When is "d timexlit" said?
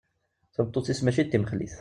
1.25-1.75